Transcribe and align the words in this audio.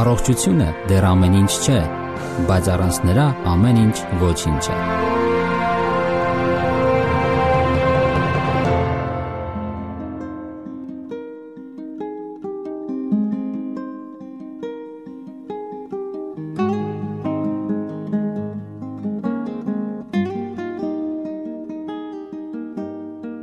Առողջությունը 0.00 0.66
դեռ 0.88 1.04
ամեն 1.10 1.34
ինչ 1.42 1.50
չէ, 1.60 1.78
բայց 2.48 2.68
առանց 2.72 2.98
նրա 3.04 3.24
ամեն 3.52 3.80
ինչ 3.82 3.96
ոչինչ 4.22 4.62
է։ 4.72 4.76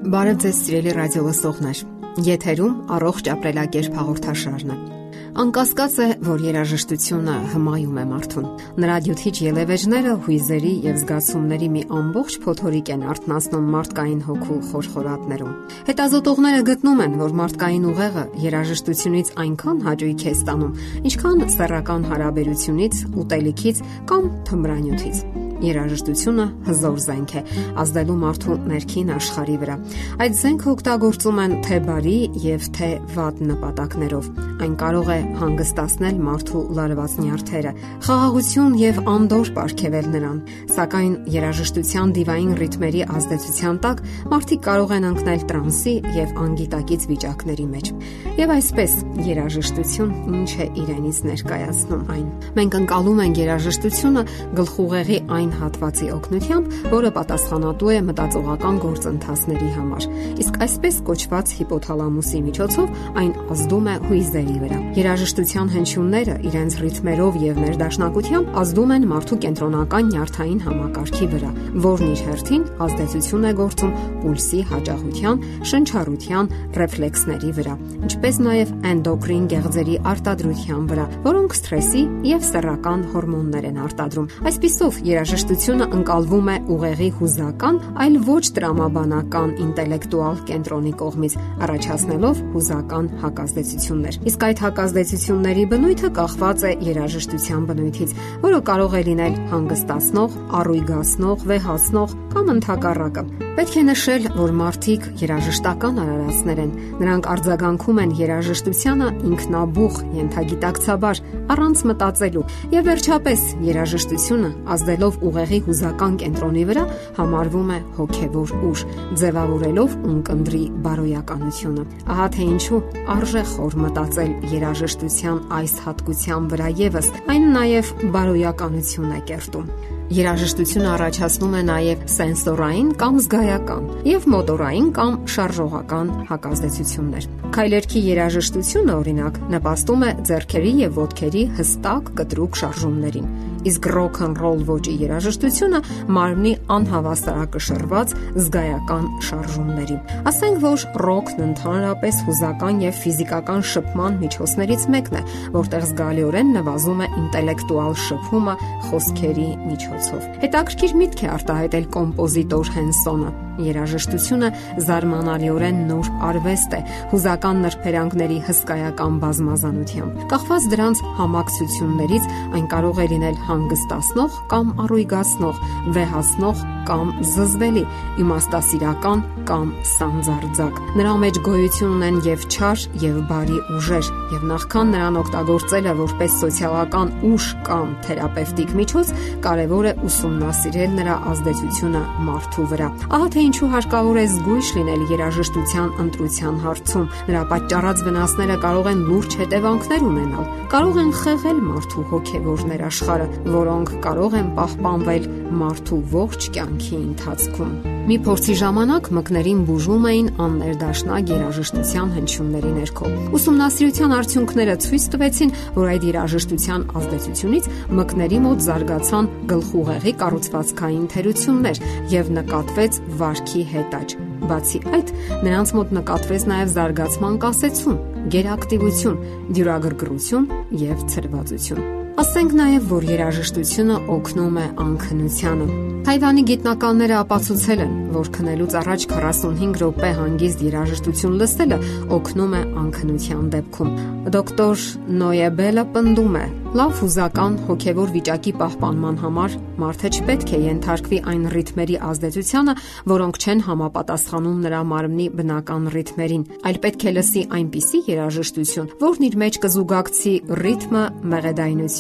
Բարև 0.08 0.42
ձեզ 0.42 0.60
սիրելի 0.66 0.98
ռադիո 0.98 1.30
լսողներ։ 1.30 1.88
Եթերում 2.34 2.78
առողջ 2.98 3.36
ապրելակերպ 3.38 4.00
հաղորդաշարն 4.02 4.72
է։ 4.74 4.97
Անկասկած 5.38 5.96
է, 6.02 6.06
որ 6.26 6.40
երաժշտությունը 6.48 7.34
հմայում 7.52 7.98
է 8.02 8.06
մարդուն։ 8.10 8.48
Նրա 8.82 8.96
դյութիչ 9.06 9.34
ելևէջները 9.46 10.16
հույզերի 10.26 10.72
եւ 10.88 10.98
զգացումների 11.04 11.70
մի 11.76 11.84
ամբողջ 12.00 12.40
փոթորիկ 12.48 12.92
են 12.96 13.06
արտնասնում 13.14 13.70
մարդկային 13.78 14.26
հոգու 14.32 14.60
խորխորատներում։ 14.74 15.56
Հետազոտողները 15.94 16.68
գտնում 16.74 17.04
են, 17.06 17.18
որ 17.22 17.40
մարդկային 17.46 17.90
ուղեղը 17.94 18.28
երաժշտությունից 18.50 19.34
այնքան 19.46 19.84
հաճույք 19.88 20.26
է 20.26 20.38
ստանում, 20.42 20.78
ինչքան 21.12 21.50
սեռական 21.54 22.08
հարաբերությունից, 22.18 23.04
ուտելիքից 23.22 23.84
կամ 24.10 24.32
թմրանյութից։ 24.50 25.47
Երաժշտությունը 25.66 26.48
հզոր 26.68 26.98
զենք 27.08 27.36
է, 27.38 27.44
ազդելու 27.84 28.18
մարդու 28.24 28.58
ներքին 28.72 29.14
աշխարհի 29.18 29.58
վրա։ 29.64 29.78
Այդ 30.24 30.38
զենքը 30.38 30.70
օգտագործում 30.78 31.42
են 31.44 31.58
թե 31.68 31.78
բարի 31.88 32.18
եւ 32.48 32.70
թե 32.78 32.90
վատ 33.18 33.44
նպատակներով։ 33.52 34.32
Այն 34.58 34.74
կարող 34.78 35.10
է 35.14 35.20
հանգստացնել 35.38 36.22
մարդու 36.28 36.62
լարված 36.78 37.18
նյարդերը, 37.22 37.72
խաղաղություն 38.08 38.78
եւ 38.82 39.02
անդոր 39.18 39.52
ապարգևել 39.58 40.08
նրան։ 40.14 40.38
Սակայն 40.70 41.14
երաժշտության 41.34 42.12
դիվային 42.14 42.52
ռիթմերի 42.60 43.02
ազդեցության 43.18 43.80
տակ 43.84 44.02
մարդիկ 44.32 44.62
կարող 44.68 44.94
են 44.98 45.08
ընկնել 45.08 45.46
տրանսի 45.50 45.94
եւ 46.18 46.36
անգիտակից 46.44 47.08
վիճակների 47.12 47.66
մեջ։ 47.74 47.92
Եվ 48.38 48.54
այսպես 48.58 48.94
երաժշտություն 49.28 50.14
ինչ 50.38 50.52
է 50.58 50.68
իրենից 50.84 51.22
ներկայացնում 51.32 52.04
այն։ 52.18 52.28
Մենք 52.58 52.78
ընկալում 52.82 53.22
ենք 53.26 53.42
երաժշտությունը 53.42 54.24
գլխուղեղի 54.62 55.20
այն 55.38 55.47
այն 55.48 55.54
հատվածի 55.62 56.08
օգնությամբ, 56.12 56.74
որը 56.92 57.10
պատասխանատու 57.16 57.92
է 57.94 57.98
մտածողական 58.08 58.80
գործընթացների 58.84 59.70
համար։ 59.78 60.08
Իսկ 60.44 60.58
այսպես 60.66 60.96
կոչված 61.08 61.54
հիպոթալամուսի 61.58 62.40
միջոցով 62.48 62.98
այն 63.22 63.32
ազդում 63.56 63.88
է 63.88 63.96
հույզերի 64.08 64.58
վրա։ 64.64 64.80
Երաժշտության 64.98 65.72
հնչյունները 65.78 66.36
իրենց 66.48 66.78
ռիթմերով 66.84 67.40
եւ 67.48 67.62
ներդաշնակությամբ 67.64 68.58
ազդում 68.62 68.94
են 68.98 69.08
մարդու 69.08 69.40
կենտրոնական 69.48 70.12
նյարդային 70.12 70.62
համակարգի 70.68 71.28
վրա, 71.32 71.52
որն 71.88 72.12
իր 72.12 72.22
հերթին 72.28 72.64
ազդեցություն 72.88 73.48
է 73.48 73.54
գործում 73.58 73.96
պուլսի 74.18 74.62
հաճախության, 74.68 75.42
շնչառության, 75.72 76.52
ռեֆլեքսների 76.78 77.52
վրա, 77.58 77.76
ինչպես 78.08 78.42
նաեւ 78.48 78.74
էնդոկրին 78.92 79.46
գեղձերի 79.54 79.96
արտադրության 80.12 80.88
վրա, 80.92 81.06
որոնք 81.28 81.58
սթրեսի 81.58 82.04
եւ 82.28 82.48
սեռական 82.48 83.06
հորմոններ 83.14 83.68
են 83.72 83.82
արտադրում։ 83.88 84.30
Այսպիսով 84.48 85.02
երաժշտությունը 85.08 85.37
երաժշտությունը 85.38 85.86
ընկալվում 85.94 86.48
է 86.50 86.54
ուղեղի 86.74 87.08
հուզական, 87.20 87.76
այլ 88.02 88.16
ոչ 88.26 88.46
տրամաբանական 88.58 89.52
ինտելեկտուալ 89.68 90.40
կենտրոնի 90.50 90.94
կողմից, 90.98 91.36
առաջացնելով 91.68 92.42
հուզական 92.58 93.10
հակազդեցություններ։ 93.22 94.20
Իսկ 94.34 94.46
այդ 94.50 94.64
հակազդեցությունների 94.66 95.66
բնույթը 95.78 96.10
կախված 96.18 96.66
է 96.66 96.72
երաժշտության 96.90 97.68
բնույթից, 97.70 98.16
որը 98.50 98.62
կարող 98.72 98.98
է 98.98 99.02
լինել 99.14 99.42
հանգստացնող, 99.54 100.40
առույգացնող, 100.58 101.46
վեհացնող 101.54 102.18
կամ 102.34 102.52
ընդհակառակը։ 102.58 103.30
Պետք 103.58 103.74
է 103.74 103.84
նշել, 103.88 104.26
որ 104.38 104.52
մարդիկ 104.54 105.06
երաժշտական 105.18 105.96
արարածներ 105.98 106.60
են։ 106.62 106.74
Նրանք 107.00 107.30
արձագանքում 107.34 108.02
են 108.04 108.12
երաժշտությանը 108.20 109.08
ինքնաբուխ, 109.32 109.96
ենթագիտակցաբար, 110.20 111.22
առանց 111.58 111.82
մտածելու։ 111.90 112.46
Եվ 112.78 112.86
վերջապես, 112.92 113.48
երաժշտությունը 113.66 114.52
ազդելով 114.78 115.18
ուղեղի 115.28 115.60
հուզական 115.68 116.18
կենտրոնի 116.24 116.64
վրա 116.70 116.86
համարվում 117.18 117.74
է 117.76 117.80
հոգևոր 117.98 118.54
ուժ, 118.70 118.86
ձևավորելով 119.22 119.98
ունկնդրի 120.14 120.64
բարոյականությունը։ 120.88 121.86
Ահա 122.16 122.28
թե 122.38 122.48
ինչու 122.48 122.82
արժե 123.18 123.44
խոր 123.52 123.78
մտածել 123.88 124.32
երաժշտության 124.54 125.44
այս 125.58 125.76
հատկության 125.88 126.50
վրա 126.54 126.72
եւս, 126.88 127.14
այն 127.36 127.54
նաև 127.58 127.94
բարոյականություն 128.18 129.14
է 129.18 129.22
կերտում։ 129.32 129.70
Երաժշտությունը 130.08 130.88
առաջացնում 130.88 131.56
է 131.58 131.62
նաև 131.68 132.04
սենսորային 132.14 132.92
կամ 133.02 133.18
զգայական 133.26 133.90
եւ 134.08 134.28
մոտորային 134.32 134.88
կամ 134.96 135.18
շարժողական 135.34 136.14
հակազդեցություններ։ 136.30 137.28
Քայլերքի 137.58 138.04
երաժշտությունը 138.08 138.96
օրինակ 139.02 139.42
նպաստում 139.58 140.08
է 140.08 140.14
ձեռքերի 140.32 140.74
եւ 140.86 141.02
ոտքերի 141.04 141.44
հստակ 141.60 142.12
կտրուկ 142.22 142.60
շարժումներին 142.64 143.28
իսկ 143.68 143.88
ռոք 143.94 144.20
ն 144.28 144.36
ռոլ 144.42 144.62
ոճի 144.68 144.94
երաժշտությունը 145.04 145.80
մարմնի 146.18 146.54
անհավասարակշռված 146.78 148.14
զգայական 148.38 149.08
շարժումների։ 149.28 149.98
Ասենք 150.32 150.62
որ 150.64 150.86
ռոքն 151.08 151.44
ընդհանրապես 151.48 152.22
հուզական 152.28 152.84
եւ 152.86 153.02
ֆիզիկական 153.04 153.66
շփման 153.72 154.22
միջոցներից 154.24 154.88
մեկն 154.98 155.18
է, 155.18 155.24
որտեղ 155.58 155.90
զգալիորեն 155.92 156.54
նվազում 156.58 157.04
է 157.04 157.10
ինտելեկտուալ 157.24 158.00
շփումը 158.08 158.56
խոսքերի 158.88 159.50
միջոցով։ 159.66 160.32
Հետաքրքիր 160.46 160.96
միտք 161.04 161.28
է 161.28 161.34
արտահայտել 161.38 161.92
կոմպոզիտոր 161.98 162.74
Հենսոնը 162.78 163.36
Երաժշտությունը 163.66 164.50
զարմանալիորեն 164.88 165.82
նոր 165.90 166.12
արվեստ 166.30 166.78
է 166.78 166.82
հուզական 167.14 167.62
նրբերանգների 167.66 168.40
հսկայական 168.48 169.20
բազմազանությամբ։ 169.24 170.24
Կախված 170.34 170.70
դրանց 170.74 171.04
համակցություններից 171.18 172.32
այն 172.58 172.66
կարող 172.74 173.04
է 173.04 173.08
լինել 173.14 173.38
հանգստացնող 173.50 174.42
կամ 174.54 174.74
առույգացնող, 174.88 175.62
վեհացնող 175.98 176.66
կամ 176.88 177.10
զզվելի, 177.36 177.84
իմաստասիրական 178.24 179.24
կամ 179.48 179.72
սանձարձակ։ 179.92 180.78
Նրա 180.98 181.14
մեջ 181.24 181.40
գոյություն 181.48 181.96
ունեն 181.98 182.20
եւ 182.28 182.46
չար 182.48 182.84
եւ 183.04 183.18
բարի 183.32 183.58
ուժեր, 183.76 184.12
եւ 184.36 184.46
նախքան 184.52 184.94
նրան 184.96 185.20
օգտագործելը 185.22 185.96
որպես 186.00 186.38
սոցիալական 186.44 187.12
ուժ 187.28 187.48
կամ 187.68 187.92
թերապևտիկ 188.08 188.74
միջոց, 188.80 189.14
կարեւոր 189.48 189.90
է 189.92 189.94
ուսումնասիրել 190.08 190.96
նրա 191.02 191.18
ազդեցությունը 191.34 192.04
մարդու 192.28 192.68
վրա։ 192.72 192.90
Ահա 193.18 193.28
թե 193.36 193.47
ինչու 193.48 193.68
հարկավոր 193.72 194.18
է 194.20 194.26
զգույշ 194.34 194.70
լինել 194.76 195.04
երաժշտության 195.14 195.90
ընտրության 196.04 196.56
հարցում։ 196.66 197.06
Նրա 197.28 197.44
պատճառած 197.52 198.04
վնասները 198.08 198.58
կարող 198.66 198.90
են 198.92 199.04
լուրջ 199.08 199.38
հետևանքներ 199.42 200.08
ունենալ։ 200.12 200.50
Կարող 200.74 201.02
են 201.04 201.12
խեղել 201.22 201.60
մարդու 201.68 202.08
հոգևոր 202.12 202.66
ներաշխարը, 202.72 203.28
որոնք 203.58 203.94
կարող 204.08 204.40
են 204.42 204.50
պահպանվել 204.58 205.30
մարդու 205.62 206.02
ողջ 206.18 206.50
կյանքի 206.58 206.98
ընթացքում։ 206.98 207.72
Մի 208.08 208.16
փորձի 208.24 208.54
ժամանակ 208.56 209.08
մկներին 209.18 209.64
բուժում 209.68 210.06
էին 210.08 210.28
աններդաշնակ 210.44 211.32
երաժշտության 211.34 212.12
հնչյունների 212.16 212.70
ներքո։ 212.78 213.10
Ուսումնասիրության 213.36 214.14
արդյունքները 214.18 214.76
ցույց 214.86 215.08
տվեցին, 215.16 215.52
որ 215.76 215.90
այդ 215.92 216.06
երաժշտության 216.08 216.86
ազդեցությունից 217.02 217.68
մկների 218.00 218.40
մոտ 218.48 218.64
զարգացան 218.68 219.30
գլխուղեղի 219.52 220.14
կառուցվածքային 220.24 221.06
թերություններ 221.12 221.82
եւ 222.16 222.32
նկատվեց 222.38 223.02
վարքի 223.38 223.64
հետաճ։ 223.72 224.16
Բացի 224.50 224.80
այդ, 224.98 225.12
նրանց 225.46 225.74
մոտ 225.78 225.94
նկատվեց 225.98 226.48
նաև 226.52 226.72
զարգացման 226.74 227.38
կասեցում, 227.44 228.00
գերակտիվություն, 228.34 229.22
դյուրագրգռություն 229.58 230.50
եւ 230.88 231.06
ցրվածություն։ 231.14 231.97
Ասենք 232.18 232.54
նաև, 232.58 232.86
որ 232.90 233.04
երաժշտությունը 233.12 233.98
օգնում 234.10 234.56
է 234.58 234.66
անքնությանը։ 234.82 235.68
Թայվանի 236.08 236.44
գիտնականները 236.50 237.16
ապացուցել 237.20 237.82
են, 237.84 237.94
որ 238.16 238.32
քնելուց 238.38 238.76
առաջ 238.82 239.06
45 239.12 239.78
րոպե 239.84 240.12
հանգիստ 240.18 240.64
երաժշտություն 240.66 241.38
լսելը 241.42 241.80
օգնում 242.18 242.54
է 242.58 242.62
անքնության 242.82 243.50
դեպքում։ 243.54 243.92
Դոկտոր 244.38 244.86
Նոյեբելը 245.22 245.84
պնդում 245.94 246.40
է. 246.42 246.46
լավ 246.78 246.92
հուզական 247.00 247.54
հոգևոր 247.68 248.10
վիճակի 248.14 248.52
պահպանման 248.60 249.16
համար 249.24 249.54
մարդը 249.82 250.10
չպետք 250.18 250.50
է 250.58 250.60
ենթարկվի 250.68 251.20
այն 251.32 251.44
ռիթմերի 251.54 251.96
ազդեցությանը, 252.08 252.74
որոնք 253.12 253.40
չեն 253.42 253.64
համապատասխանում 253.68 254.58
նրա 254.68 254.82
մարմնի 254.92 255.28
բնական 255.38 255.88
ռիթմերին, 255.96 256.44
այլ 256.68 256.80
պետք 256.86 257.08
է 257.08 257.14
լսի 257.18 257.44
այնպիսի 257.58 258.00
երաժշտություն, 258.12 258.92
որն 259.02 259.28
իր 259.28 259.36
մեջ 259.42 259.60
կզուգակցի 259.64 260.34
ռիթմը, 260.68 261.04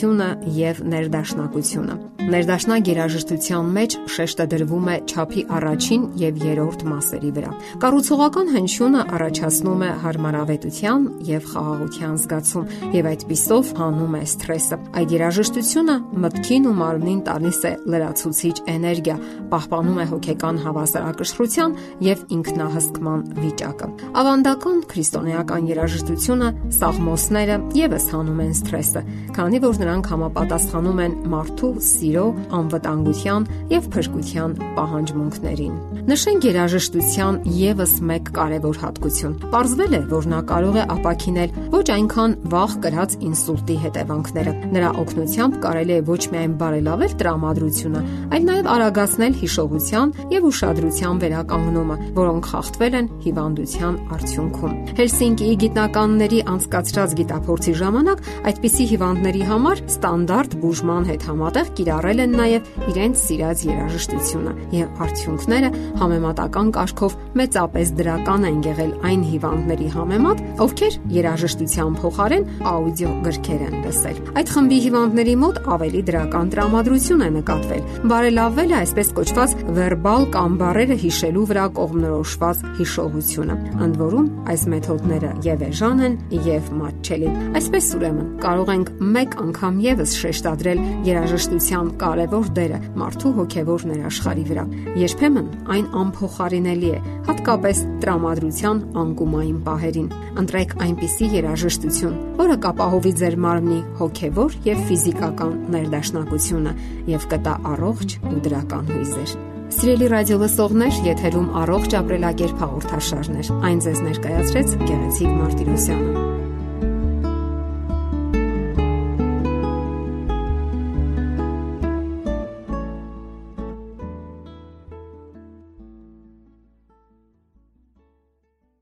մեղեդայնությունը 0.07 0.27
եւ 0.57 0.79
ներդաշնակությունը։ 0.93 2.16
Ներդաշնակ 2.27 2.89
երաժշտության 2.91 3.67
մեջ 3.71 3.93
շեշտը 4.11 4.45
դրվում 4.51 4.87
է 4.91 4.95
ճափի 5.07 5.41
առաջին 5.57 6.01
եւ 6.19 6.39
երրորդ 6.43 6.81
մասերի 6.91 7.29
վրա։ 7.37 7.51
Կառուցողական 7.83 8.49
հնչյունը 8.51 9.03
առաջացնում 9.15 9.85
է 9.87 9.91
հարմարավետության 10.01 11.05
եւ 11.27 11.47
խաղաղության 11.53 12.17
զգացում 12.19 12.65
եւ 12.97 13.07
այդ 13.11 13.23
պիսով 13.31 13.71
հանում 13.77 14.17
է 14.17 14.21
սթրեսը։ 14.27 14.79
Այդ 14.97 15.13
երաժշտությունը 15.15 15.95
մտքին 16.27 16.67
ու 16.67 16.75
մարմնին 16.83 17.21
տալիս 17.31 17.61
է 17.63 17.71
լրացուցիչ 17.95 18.55
էներգիա, 18.75 19.17
պահպանում 19.55 19.97
է 20.03 20.05
հոգեկան 20.11 20.61
հավասարակշռության 20.67 21.77
եւ 22.07 22.25
ինքնահսկման 22.37 23.25
վիճակը։ 23.39 23.89
Ավանդական 24.19 24.77
քրիստոնեական 24.91 25.71
երաժշտությունը 25.71 26.51
սաղմոսները 26.75 27.57
եւս 27.77 28.11
հանում 28.17 28.43
են 28.47 28.53
սթրեսը, 28.57 29.05
քանի 29.37 29.63
որ 29.63 29.81
նրանք 29.85 30.11
համապատասխանում 30.11 31.01
են 31.07 31.17
մարդու 31.31 31.73
սիրո, 31.87 32.16
անվտանգության 32.57 33.47
եւ 33.73 33.87
փրկության 33.93 34.55
պահանջմունքներին։ 34.77 35.75
Նշենք 36.07 36.45
երաժշտության 36.47 37.37
եւս 37.51 37.93
մեկ 38.07 38.29
կարևոր 38.37 38.77
հատկություն։ 38.79 39.33
Պարզվել 39.51 39.95
է, 39.97 39.99
որ 40.07 40.27
նա 40.31 40.37
կարող 40.47 40.77
է 40.77 40.83
ապակինել 40.93 41.55
ոչ 41.73 41.83
այնքան 41.97 42.35
վաղ 42.53 42.75
կրած 42.85 43.15
ինսուլտի 43.27 43.75
հետևանքները։ 43.83 44.53
Նրա 44.77 44.91
օգնությամբ 45.03 45.57
կարելի 45.67 45.95
է 45.97 46.05
ոչ 46.07 46.21
միայն 46.31 46.53
բարելավել 46.61 47.15
տրամադրությունը, 47.21 48.03
այլ 48.37 48.47
նաև 48.47 48.69
արագացնել 48.77 49.37
հիշողության 49.41 50.13
եւ 50.31 50.47
ուշադրության 50.47 51.21
վերականգնումը, 51.27 51.97
որոնք 52.17 52.49
խախտվել 52.55 52.97
են 52.97 53.11
հիվանդության 53.27 53.99
արդյունքում։ 54.15 54.77
Հելսինկիի 54.97 55.59
գիտնականների 55.67 56.39
անցկացրած 56.55 57.17
գիտափորձի 57.19 57.73
ժամանակ 57.83 58.23
այդպիսի 58.47 58.87
հիվանդների 58.95 59.43
համար 59.51 59.83
ստանդարտ 59.91 60.57
բուժման 60.63 61.07
հետ 61.11 61.27
համատեղ 61.27 61.71
կիրառել 61.77 62.06
են 62.07 62.35
նաև 62.37 62.67
իրենց 62.91 63.21
սիրած 63.27 63.63
երաժշտությունը 63.67 64.53
եւ 64.77 65.01
արդյունքները 65.03 65.69
համեմատական 66.01 66.69
կարգով 66.77 67.15
մեծապես 67.37 67.91
դրական 67.97 68.47
են 68.47 68.59
եղել 68.67 68.91
այն 69.07 69.23
հիվանդների 69.27 69.89
համեմատ, 69.97 70.43
ովքեր 70.65 70.97
երաժշտության 71.17 71.97
փոխարեն 72.01 72.47
աուդիո 72.71 73.11
գրքեր 73.27 73.61
են 73.67 73.75
լսել։ 73.83 74.21
Այդ 74.37 74.51
խմբի 74.55 74.79
հիվանդների 74.87 75.35
մոտ 75.43 75.59
ավելի 75.77 76.01
դրական 76.07 76.51
տրամադրություն 76.53 77.25
է 77.27 77.29
նկատվել։ 77.37 77.83
Բարելավվել 78.11 78.71
է 78.71 78.77
այսպես 78.77 79.11
կոչված 79.17 79.55
վերբալ 79.77 80.27
կամ 80.37 80.57
բարերը 80.61 80.97
հիշելու 81.03 81.45
վրա 81.51 81.65
կողմնորոշված 81.77 82.63
հիշողությունը։ 82.77 83.57
Ընդ 83.87 83.99
որում, 84.01 84.27
այս 84.53 84.63
մեթոդները 84.73 85.31
եւ 85.47 85.65
էժան 85.67 86.03
են 86.07 86.17
եւ 86.47 86.71
մատչելի։ 86.77 87.31
Այսպես 87.57 87.89
ուրեմն 87.97 88.29
կարող 88.43 88.71
ենք 88.77 88.91
մեկ 89.17 89.37
անգամ 89.43 89.79
եւս 89.87 90.15
շեշտադրել 90.21 90.81
երաժշտության 91.07 91.86
կարևոր 92.01 92.51
դերը 92.57 92.79
մարդու 93.01 93.31
հոգեվոր 93.37 93.85
ներաշխարի 93.91 94.45
վրա։ 94.47 94.63
Երբեմն 95.01 95.49
այն 95.75 95.89
անփոխարինելի 96.01 96.91
է, 96.91 97.01
հատկապես 97.27 97.81
տրամադրության 98.03 98.81
անկումային 99.03 99.59
պահերին։ 99.67 100.07
Ընտրեք 100.43 100.73
այնպիսի 100.87 101.29
երաժշտություն, 101.37 102.15
որը 102.37 102.57
կապահովի 102.67 103.13
ձեր 103.21 103.37
մարմնի 103.47 103.81
հոգեվոր 104.01 104.57
եւ 104.67 104.81
ֆիզիկական 104.91 105.53
ներդաշնակությունը 105.77 106.73
եւ 107.17 107.29
կտա 107.35 107.59
առողջ 107.75 108.17
ու 108.31 108.41
դրական 108.47 108.91
հույզեր։ 108.95 109.37
Սիրելի 109.77 110.07
ռադիո 110.13 110.37
լսողներ, 110.41 110.99
եթերում 111.11 111.49
առողջ 111.61 111.97
ապրելակերպ 111.99 112.63
հաղորդաշարներ։ 112.63 113.51
Այն 113.67 113.83
ձեզ 113.83 114.01
ներկայացրեց 114.07 114.75
Գեղեցիկ 114.87 115.39
Մարտիրոսյանը։ 115.43 116.27